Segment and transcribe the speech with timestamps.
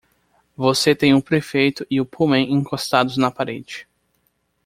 [0.57, 3.87] Você tem o prefeito e o Pullman encostados na parede.